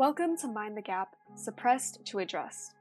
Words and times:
Welcome 0.00 0.34
to 0.38 0.48
Mind 0.48 0.78
the 0.78 0.80
Gap 0.80 1.14
Suppressed 1.34 2.06
to 2.06 2.20
Addressed, 2.20 2.72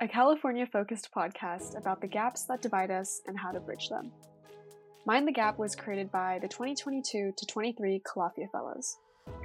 a 0.00 0.08
California 0.08 0.66
focused 0.66 1.08
podcast 1.16 1.78
about 1.78 2.00
the 2.00 2.08
gaps 2.08 2.42
that 2.46 2.60
divide 2.60 2.90
us 2.90 3.22
and 3.28 3.38
how 3.38 3.52
to 3.52 3.60
bridge 3.60 3.88
them. 3.88 4.10
Mind 5.06 5.28
the 5.28 5.32
Gap 5.32 5.60
was 5.60 5.76
created 5.76 6.10
by 6.10 6.40
the 6.42 6.48
2022 6.48 7.34
to 7.36 7.46
23 7.46 8.02
Calafia 8.04 8.50
Fellows. 8.50 8.96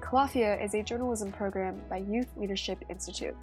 Calafia 0.01 0.59
is 0.65 0.73
a 0.73 0.81
journalism 0.81 1.31
program 1.31 1.79
by 1.91 1.97
Youth 1.97 2.35
Leadership 2.37 2.83
Institute. 2.89 3.35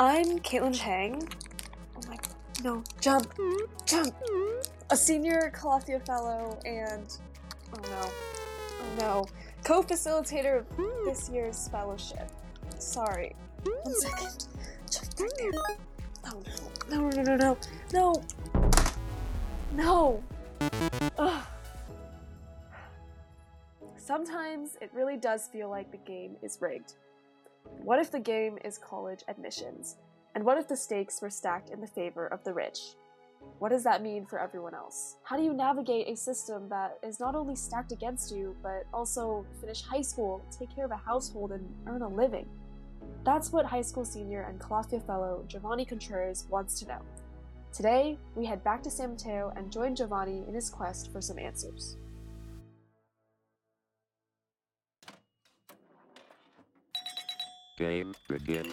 I'm 0.00 0.40
Katelyn 0.40 0.74
Chang. 0.74 1.28
Oh 1.96 2.08
my, 2.08 2.18
no, 2.64 2.82
jump, 3.00 3.32
jump. 3.86 4.16
A 4.90 4.96
senior 4.96 5.52
Calafia 5.54 6.04
Fellow 6.04 6.58
and, 6.66 7.18
oh 7.72 7.80
no, 7.82 8.10
oh 8.10 8.98
no, 8.98 9.24
co 9.62 9.80
facilitator 9.80 10.58
of 10.58 10.66
this 11.04 11.28
year's 11.28 11.68
fellowship. 11.68 12.28
Sorry. 12.78 13.34
One 13.64 13.94
second. 13.94 14.46
Jump 14.90 15.16
back 15.16 15.28
there. 15.38 15.50
Oh 16.26 16.42
no, 16.90 17.08
no, 17.10 17.22
no, 17.22 17.36
no, 17.36 17.36
no, 17.36 17.58
no. 17.92 18.22
No. 19.72 20.22
Ugh. 21.18 21.46
Sometimes 23.96 24.76
it 24.80 24.90
really 24.94 25.16
does 25.16 25.46
feel 25.48 25.68
like 25.68 25.90
the 25.90 25.98
game 25.98 26.36
is 26.42 26.58
rigged. 26.60 26.94
What 27.82 27.98
if 27.98 28.10
the 28.10 28.20
game 28.20 28.58
is 28.64 28.78
college 28.78 29.22
admissions? 29.28 29.96
And 30.34 30.44
what 30.44 30.56
if 30.56 30.66
the 30.68 30.76
stakes 30.76 31.20
were 31.20 31.30
stacked 31.30 31.70
in 31.70 31.80
the 31.80 31.86
favor 31.86 32.26
of 32.26 32.42
the 32.44 32.52
rich? 32.52 32.78
What 33.58 33.70
does 33.70 33.82
that 33.84 34.02
mean 34.02 34.24
for 34.24 34.38
everyone 34.38 34.74
else? 34.74 35.16
How 35.24 35.36
do 35.36 35.42
you 35.42 35.52
navigate 35.52 36.08
a 36.08 36.16
system 36.16 36.68
that 36.68 36.98
is 37.02 37.18
not 37.18 37.34
only 37.34 37.56
stacked 37.56 37.92
against 37.92 38.34
you, 38.34 38.54
but 38.62 38.86
also 38.94 39.44
finish 39.60 39.82
high 39.82 40.02
school, 40.02 40.42
take 40.56 40.74
care 40.74 40.84
of 40.84 40.92
a 40.92 40.96
household, 40.96 41.52
and 41.52 41.68
earn 41.86 42.02
a 42.02 42.08
living? 42.08 42.46
That's 43.24 43.52
what 43.52 43.66
high 43.66 43.82
school 43.82 44.04
senior 44.04 44.42
and 44.42 44.60
Calafia 44.60 45.04
fellow 45.04 45.44
Jovani 45.48 45.86
Contreras 45.86 46.46
wants 46.48 46.78
to 46.80 46.86
know. 46.86 47.00
Today, 47.72 48.16
we 48.34 48.46
head 48.46 48.64
back 48.64 48.82
to 48.84 48.90
San 48.90 49.10
Mateo 49.10 49.52
and 49.56 49.70
join 49.70 49.94
Jovani 49.94 50.46
in 50.48 50.54
his 50.54 50.70
quest 50.70 51.12
for 51.12 51.20
some 51.20 51.38
answers. 51.38 51.96
Game 57.76 58.14
begin. 58.28 58.72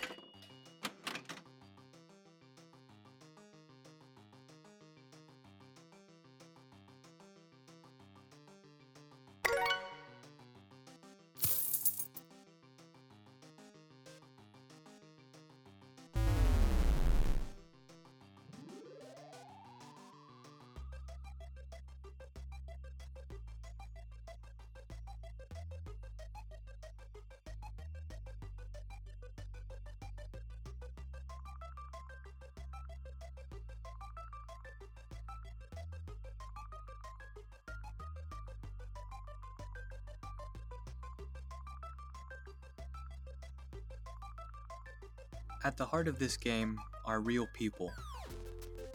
At 45.65 45.77
the 45.77 45.85
heart 45.87 46.07
of 46.07 46.19
this 46.19 46.37
game 46.37 46.79
are 47.05 47.19
real 47.19 47.47
people. 47.51 47.91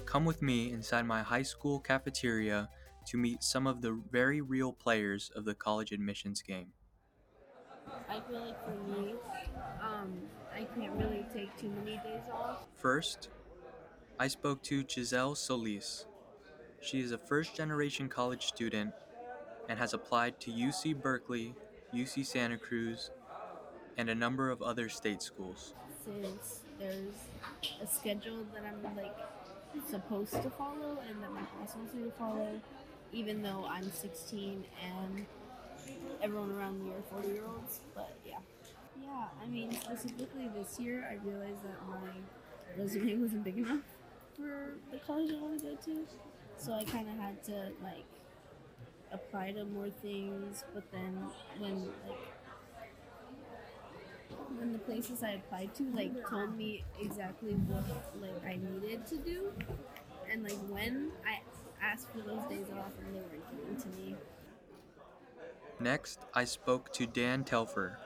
Come 0.07 0.25
with 0.25 0.41
me 0.41 0.71
inside 0.71 1.05
my 1.05 1.21
high 1.21 1.43
school 1.43 1.81
cafeteria 1.81 2.69
to 3.09 3.17
meet 3.17 3.43
some 3.43 3.67
of 3.67 3.83
the 3.83 4.01
very 4.13 4.41
real 4.41 4.73
players 4.73 5.33
of 5.35 5.45
the 5.45 5.53
college 5.53 5.91
admissions 5.91 6.43
game. 6.43 6.69
I 8.09 8.21
feel 8.21 8.39
like 8.39 8.65
for 8.65 8.71
me, 8.89 9.15
um, 9.83 10.13
I 10.55 10.63
can't 10.77 10.93
really 10.93 11.27
take 11.35 11.57
too 11.57 11.71
many 11.71 11.97
days 11.97 12.31
off. 12.33 12.69
First, 12.77 13.31
I 14.21 14.29
spoke 14.29 14.63
to 14.63 14.85
Giselle 14.89 15.35
Solis. 15.35 16.07
She 16.81 17.01
is 17.01 17.11
a 17.11 17.19
first 17.19 17.57
generation 17.57 18.09
college 18.09 18.47
student 18.47 18.95
and 19.69 19.77
has 19.77 19.93
applied 19.93 20.39
to 20.43 20.53
UC 20.53 21.03
Berkeley, 21.03 21.53
UC 21.93 22.25
Santa 22.25 22.59
Cruz, 22.59 23.11
and 23.97 24.09
a 24.09 24.15
number 24.15 24.51
of 24.51 24.63
other 24.63 24.89
state 24.89 25.21
schools. 25.21 25.75
Since 26.05 26.65
there's 26.81 27.15
a 27.83 27.87
schedule 27.87 28.45
that 28.55 28.65
I'm 28.65 28.97
like 28.97 29.15
supposed 29.89 30.33
to 30.33 30.51
follow 30.51 30.99
and 31.09 31.23
that 31.23 31.33
my 31.33 31.43
boss 31.43 31.77
wants 31.77 31.95
me 31.95 32.05
to 32.05 32.11
follow, 32.13 32.61
even 33.13 33.43
though 33.43 33.67
I'm 33.69 33.91
16 33.91 34.65
and 34.85 35.27
everyone 36.23 36.53
around 36.53 36.83
me 36.83 36.91
are 36.91 37.03
40 37.21 37.29
year 37.29 37.45
olds. 37.47 37.81
But 37.95 38.17
yeah. 38.27 38.39
Yeah, 39.01 39.27
I 39.43 39.47
mean, 39.47 39.73
specifically 39.73 40.49
this 40.57 40.79
year, 40.81 41.07
I 41.11 41.15
realized 41.27 41.63
that 41.65 41.89
my 41.89 42.83
resume 42.83 43.17
wasn't 43.17 43.45
big 43.45 43.59
enough 43.59 43.83
for 44.37 44.75
the 44.91 44.99
college 44.99 45.31
I 45.31 45.41
want 45.41 45.61
to 45.61 45.67
go 45.67 45.77
to. 45.85 46.07
So 46.57 46.73
I 46.73 46.85
kind 46.85 47.09
of 47.09 47.17
had 47.17 47.43
to 47.45 47.73
like 47.83 48.05
apply 49.13 49.53
to 49.53 49.65
more 49.65 49.91
things, 49.91 50.65
but 50.75 50.85
then 50.93 51.19
when 51.59 51.87
like 52.07 52.19
when 54.59 54.73
the 54.73 54.79
places 54.79 55.23
I 55.23 55.33
applied 55.33 55.75
to 55.77 55.85
like 55.95 56.29
told 56.29 56.57
me 56.57 56.85
exactly 57.01 57.53
what 57.53 57.85
like 58.21 58.45
I 58.45 58.59
needed 58.59 59.07
to 59.07 59.17
do 59.17 59.53
and 60.31 60.43
like 60.43 60.59
when 60.69 61.11
I 61.27 61.41
asked 61.83 62.09
for 62.11 62.19
those 62.19 62.43
days 62.49 62.67
off 62.77 62.93
and 63.05 63.15
they 63.15 63.21
weren't 63.21 63.51
given 63.51 63.77
to 63.81 63.89
me. 63.99 64.17
Next, 65.79 66.21
I 66.35 66.45
spoke 66.45 66.93
to 66.93 67.07
Dan 67.07 67.43
Telfer, 67.43 67.99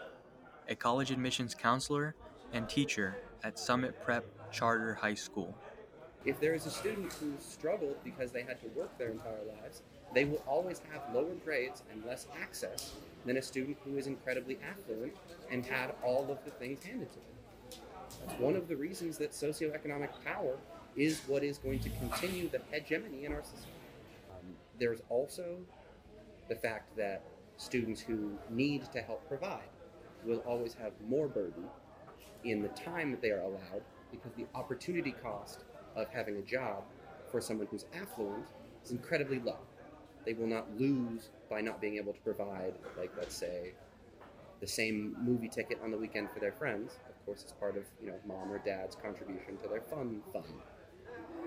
a 0.68 0.74
college 0.74 1.10
admissions 1.10 1.54
counselor 1.54 2.14
and 2.52 2.68
teacher 2.68 3.16
at 3.42 3.58
Summit 3.58 4.00
Prep 4.02 4.24
Charter 4.52 4.94
High 4.94 5.14
School. 5.14 5.54
If 6.24 6.40
there 6.40 6.54
is 6.54 6.66
a 6.66 6.70
student 6.70 7.12
who 7.14 7.32
struggled 7.38 7.96
because 8.04 8.30
they 8.30 8.42
had 8.42 8.60
to 8.62 8.68
work 8.78 8.96
their 8.96 9.10
entire 9.10 9.42
lives, 9.60 9.82
they 10.14 10.24
will 10.24 10.42
always 10.46 10.80
have 10.92 11.02
lower 11.12 11.34
grades 11.44 11.82
and 11.90 12.04
less 12.06 12.28
access 12.40 12.92
than 13.24 13.36
a 13.36 13.42
student 13.42 13.76
who 13.84 13.96
is 13.96 14.06
incredibly 14.06 14.58
affluent 14.68 15.14
and 15.50 15.64
had 15.64 15.94
all 16.02 16.30
of 16.30 16.38
the 16.44 16.50
things 16.52 16.84
handed 16.84 17.10
to 17.12 17.18
them. 17.18 17.80
That's 18.26 18.40
one 18.40 18.56
of 18.56 18.68
the 18.68 18.76
reasons 18.76 19.18
that 19.18 19.32
socioeconomic 19.32 20.10
power 20.24 20.56
is 20.96 21.20
what 21.26 21.42
is 21.42 21.58
going 21.58 21.80
to 21.80 21.90
continue 21.90 22.48
the 22.48 22.60
hegemony 22.70 23.24
in 23.24 23.32
our 23.32 23.42
system. 23.42 23.70
Um, 24.30 24.54
there's 24.78 25.02
also 25.08 25.58
the 26.48 26.54
fact 26.54 26.96
that 26.96 27.22
students 27.56 28.00
who 28.00 28.32
need 28.50 28.90
to 28.92 29.00
help 29.00 29.26
provide 29.28 29.68
will 30.24 30.38
always 30.46 30.74
have 30.74 30.92
more 31.08 31.28
burden 31.28 31.64
in 32.44 32.62
the 32.62 32.68
time 32.68 33.10
that 33.10 33.20
they 33.20 33.30
are 33.30 33.40
allowed 33.40 33.82
because 34.10 34.32
the 34.36 34.46
opportunity 34.54 35.14
cost 35.22 35.64
of 35.96 36.08
having 36.08 36.36
a 36.36 36.42
job 36.42 36.84
for 37.30 37.40
someone 37.40 37.66
who's 37.70 37.86
affluent 38.00 38.46
is 38.84 38.90
incredibly 38.90 39.40
low. 39.40 39.58
They 40.24 40.34
will 40.34 40.46
not 40.46 40.66
lose 40.78 41.28
by 41.50 41.60
not 41.60 41.80
being 41.80 41.96
able 41.96 42.12
to 42.12 42.20
provide, 42.20 42.74
like, 42.96 43.12
let's 43.16 43.36
say, 43.36 43.74
the 44.60 44.66
same 44.66 45.16
movie 45.22 45.48
ticket 45.48 45.78
on 45.82 45.90
the 45.90 45.98
weekend 45.98 46.30
for 46.32 46.40
their 46.40 46.52
friends. 46.52 46.92
Of 47.08 47.26
course, 47.26 47.42
it's 47.42 47.52
part 47.52 47.76
of 47.76 47.84
you 48.00 48.08
know 48.08 48.16
mom 48.26 48.50
or 48.50 48.58
dad's 48.58 48.96
contribution 48.96 49.58
to 49.62 49.68
their 49.68 49.82
fun 49.82 50.22
fund. 50.32 50.62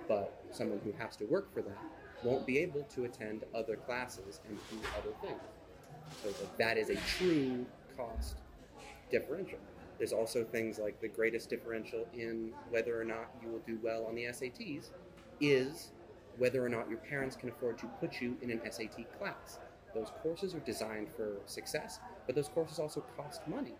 But 0.07 0.43
someone 0.51 0.79
who 0.83 0.93
has 0.93 1.15
to 1.17 1.25
work 1.25 1.53
for 1.53 1.61
that 1.61 1.77
won't 2.23 2.45
be 2.45 2.59
able 2.59 2.83
to 2.83 3.05
attend 3.05 3.43
other 3.53 3.75
classes 3.75 4.39
and 4.47 4.57
do 4.69 4.77
other 4.97 5.13
things. 5.21 5.41
So 6.21 6.29
like, 6.29 6.57
that 6.57 6.77
is 6.77 6.89
a 6.89 6.95
true 7.17 7.65
cost 7.95 8.37
differential. 9.09 9.59
There's 9.97 10.13
also 10.13 10.43
things 10.43 10.77
like 10.77 11.01
the 11.01 11.07
greatest 11.07 11.49
differential 11.49 12.07
in 12.13 12.51
whether 12.69 12.99
or 12.99 13.03
not 13.03 13.29
you 13.41 13.49
will 13.49 13.63
do 13.65 13.79
well 13.81 14.05
on 14.05 14.15
the 14.15 14.27
SATs 14.27 14.91
is 15.41 15.91
whether 16.37 16.63
or 16.63 16.69
not 16.69 16.89
your 16.89 16.99
parents 16.99 17.35
can 17.35 17.49
afford 17.49 17.77
to 17.79 17.87
put 17.99 18.21
you 18.21 18.37
in 18.41 18.51
an 18.51 18.61
SAT 18.69 19.05
class. 19.17 19.59
Those 19.93 20.11
courses 20.21 20.53
are 20.53 20.59
designed 20.59 21.07
for 21.15 21.37
success, 21.45 21.99
but 22.25 22.35
those 22.35 22.49
courses 22.49 22.79
also 22.79 23.03
cost 23.15 23.47
money. 23.47 23.73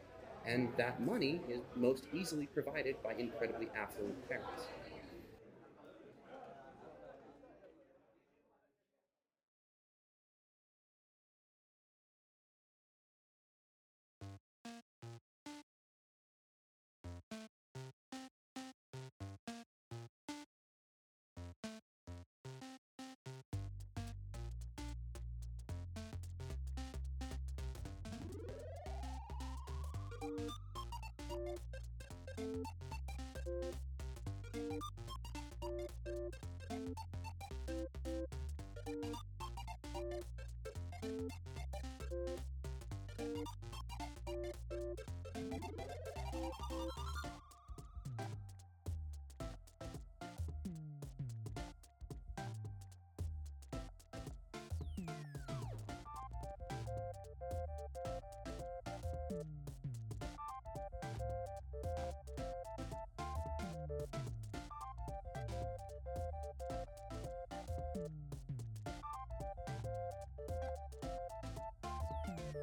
And 0.45 0.69
that 0.77 1.01
money 1.01 1.41
is 1.49 1.61
most 1.75 2.05
easily 2.13 2.47
provided 2.47 2.95
by 3.03 3.13
incredibly 3.13 3.67
affluent 3.75 4.27
parents. 4.29 4.63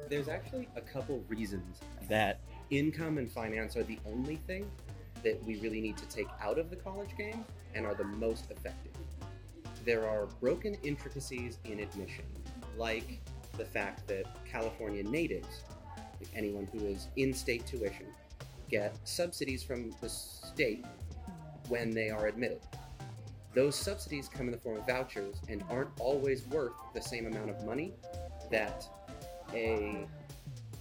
There's 0.09 0.27
actually 0.27 0.67
a 0.75 0.81
couple 0.81 1.23
reasons 1.27 1.79
that 2.07 2.39
income 2.69 3.17
and 3.17 3.31
finance 3.31 3.75
are 3.75 3.83
the 3.83 3.97
only 4.05 4.35
thing 4.47 4.69
that 5.23 5.43
we 5.45 5.55
really 5.57 5.81
need 5.81 5.97
to 5.97 6.07
take 6.07 6.27
out 6.41 6.59
of 6.59 6.69
the 6.69 6.75
college 6.75 7.09
game 7.17 7.43
and 7.73 7.85
are 7.85 7.95
the 7.95 8.03
most 8.03 8.51
effective. 8.51 8.91
There 9.83 10.07
are 10.07 10.27
broken 10.39 10.75
intricacies 10.83 11.57
in 11.65 11.79
admission, 11.79 12.25
like 12.77 13.19
the 13.57 13.65
fact 13.65 14.07
that 14.07 14.25
California 14.45 15.03
natives, 15.03 15.63
like 16.19 16.29
anyone 16.35 16.67
who 16.71 16.85
is 16.85 17.07
in 17.15 17.33
state 17.33 17.65
tuition, 17.65 18.07
get 18.69 18.95
subsidies 19.03 19.63
from 19.63 19.91
the 20.01 20.09
state 20.09 20.85
when 21.67 21.91
they 21.91 22.09
are 22.09 22.27
admitted. 22.27 22.61
Those 23.55 23.75
subsidies 23.75 24.27
come 24.27 24.47
in 24.47 24.51
the 24.51 24.59
form 24.59 24.77
of 24.77 24.85
vouchers 24.85 25.37
and 25.47 25.63
aren't 25.69 25.89
always 25.99 26.45
worth 26.47 26.73
the 26.93 27.01
same 27.01 27.25
amount 27.25 27.49
of 27.49 27.63
money 27.65 27.93
that 28.51 28.87
a 29.53 30.07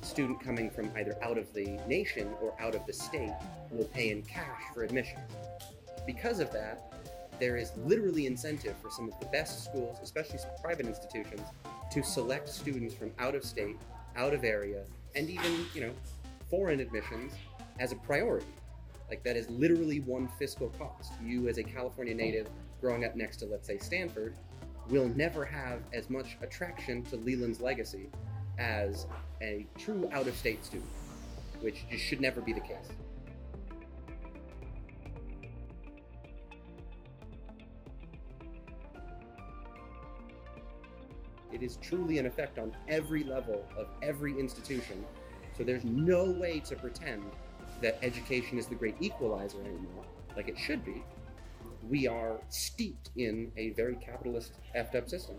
student 0.02 0.40
coming 0.40 0.70
from 0.70 0.90
either 0.96 1.16
out 1.22 1.38
of 1.38 1.52
the 1.55 1.78
nation 1.88 2.28
or 2.40 2.55
out 2.61 2.75
of 2.75 2.87
the 2.87 2.93
state 2.93 3.32
will 3.70 3.87
pay 3.87 4.11
in 4.11 4.22
cash 4.22 4.62
for 4.72 4.82
admission. 4.82 5.19
Because 6.06 6.40
of 6.40 6.52
that, 6.52 6.93
there 7.40 7.56
is 7.56 7.72
literally 7.84 8.26
incentive 8.26 8.76
for 8.81 8.90
some 8.90 9.11
of 9.11 9.19
the 9.19 9.26
best 9.26 9.64
schools, 9.64 9.99
especially 10.02 10.38
private 10.62 10.87
institutions, 10.87 11.43
to 11.90 12.02
select 12.02 12.49
students 12.49 12.94
from 12.94 13.11
out 13.19 13.34
of 13.34 13.44
state, 13.44 13.76
out 14.16 14.34
of 14.34 14.44
area, 14.44 14.84
and 15.14 15.31
even, 15.31 15.66
you 15.75 15.81
know, 15.81 15.93
foreign 16.49 16.81
admissions 16.81 17.32
as 17.81 17.93
a 17.93 17.96
priority. 17.96 18.46
Like 19.08 19.22
that 19.25 19.37
is 19.37 19.49
literally 19.50 20.00
one 20.00 20.28
fiscal 20.38 20.69
cost. 20.70 21.12
You 21.22 21.49
as 21.49 21.58
a 21.58 21.62
California 21.62 22.14
native 22.14 22.49
growing 22.81 23.05
up 23.05 23.16
next 23.16 23.38
to 23.38 23.46
let's 23.46 23.66
say 23.66 23.78
Stanford 23.78 24.34
will 24.88 25.08
never 25.08 25.44
have 25.44 25.81
as 25.93 26.11
much 26.11 26.37
attraction 26.43 27.02
to 27.05 27.16
Leland's 27.16 27.61
legacy 27.61 28.08
as 28.59 29.06
a 29.43 29.67
true 29.79 30.09
out 30.12 30.27
of 30.27 30.37
state 30.37 30.65
student, 30.65 30.91
which 31.61 31.85
just 31.91 32.05
should 32.05 32.21
never 32.21 32.41
be 32.41 32.53
the 32.53 32.61
case. 32.61 32.89
It 41.53 41.62
is 41.62 41.77
truly 41.77 42.19
an 42.19 42.27
effect 42.27 42.59
on 42.59 42.77
every 42.89 43.23
level 43.23 43.65
of 43.79 43.87
every 44.03 44.39
institution. 44.39 45.05
So 45.57 45.62
there's 45.62 45.85
no 45.85 46.25
way 46.33 46.59
to 46.61 46.75
pretend 46.75 47.23
that 47.81 47.99
education 48.03 48.59
is 48.59 48.67
the 48.67 48.75
great 48.75 48.97
equalizer 49.00 49.61
anymore, 49.61 50.05
like 50.37 50.49
it 50.49 50.59
should 50.59 50.85
be. 50.85 51.05
We 51.89 52.09
are 52.09 52.41
steeped 52.49 53.11
in 53.17 53.53
a 53.57 53.71
very 53.71 53.95
capitalist, 53.97 54.55
effed 54.77 54.97
up 54.97 55.09
system. 55.09 55.37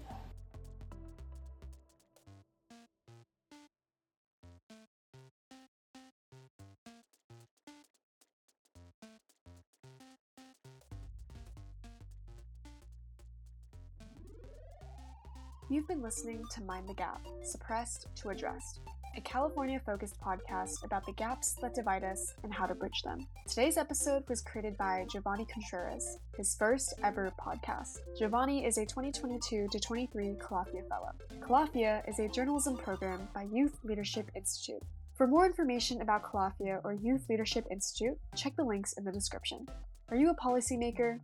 You've 15.68 15.88
been 15.88 16.04
listening 16.04 16.44
to 16.52 16.62
Mind 16.62 16.88
the 16.88 16.94
Gap 16.94 17.26
Suppressed 17.42 18.06
to 18.18 18.30
Addressed, 18.30 18.82
a 19.18 19.22
California 19.22 19.82
focused 19.84 20.22
podcast 20.22 20.84
about 20.84 21.08
the 21.08 21.14
gaps 21.14 21.56
that 21.60 21.74
divide 21.74 22.04
us 22.04 22.36
and 22.44 22.54
how 22.54 22.68
to 22.68 22.76
bridge 22.76 23.02
them. 23.04 23.26
Today's 23.50 23.76
episode 23.76 24.24
was 24.30 24.44
created 24.44 24.78
by 24.78 25.08
Jovani 25.12 25.50
Contreras, 25.50 26.20
his 26.38 26.56
first 26.56 26.94
ever 27.04 27.32
podcast. 27.44 27.98
Jovani 28.22 28.68
is 28.68 28.78
a 28.78 28.86
2022 28.86 29.68
to 29.72 29.80
23 29.80 30.36
Calafia 30.40 30.88
Fellow. 30.88 31.14
Calafia 31.40 32.08
is 32.08 32.20
a 32.20 32.28
journalism 32.30 32.78
program 32.78 33.28
by 33.34 33.48
Youth 33.52 33.80
Leadership 33.84 34.30
Institute. 34.36 34.84
For 35.16 35.26
more 35.26 35.48
information 35.48 36.02
about 36.02 36.22
Calafia 36.22 36.80
or 36.84 36.94
Youth 36.94 37.26
Leadership 37.28 37.66
Institute, 37.72 38.20
check 38.36 38.56
the 38.56 38.64
links 38.64 38.94
in 38.94 39.04
the 39.04 39.12
description. 39.12 39.66
Are 40.10 40.16
you 40.16 40.30
a 40.30 40.36
policymaker? 40.36 41.20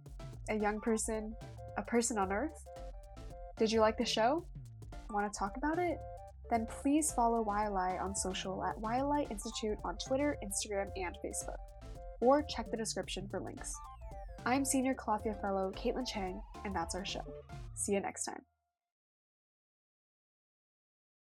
A 0.50 0.56
young 0.56 0.82
person? 0.82 1.36
A 1.78 1.84
person 1.84 2.18
on 2.18 2.32
Earth? 2.32 2.66
Did 3.58 3.72
you 3.72 3.82
like 3.82 3.98
the 3.98 4.06
show? 4.06 4.46
Want 5.10 5.32
to 5.32 5.38
talk 5.38 5.58
about 5.58 5.78
it? 5.78 5.98
Then 6.50 6.68
please 6.82 7.14
follow 7.14 7.46
YLI 7.46 8.02
on 8.02 8.16
social 8.16 8.64
at 8.64 8.78
YLI 8.82 9.30
Institute 9.32 9.78
on 9.86 9.98
Twitter, 9.98 10.38
Instagram, 10.44 10.90
and 10.96 11.16
Facebook. 11.24 11.58
Or 12.20 12.44
check 12.44 12.70
the 12.70 12.78
description 12.78 13.28
for 13.30 13.40
links. 13.40 13.74
I'm 14.46 14.66
Senior 14.66 14.96
Calafia 14.96 15.40
Fellow 15.42 15.72
Katelyn 15.76 16.08
Chang, 16.08 16.42
and 16.66 16.76
that's 16.76 16.96
our 16.96 17.06
show. 17.06 17.24
See 17.76 17.94
you 17.94 18.00
next 18.00 18.26
time. 18.26 18.42